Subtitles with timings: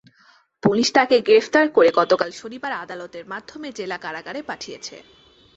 [0.63, 4.95] Police তাঁকে গ্রেপ্তার করে গতকাল শনিবার আদালতের মাধ্যমে জেলা কারাগারে পাঠিয়েছে।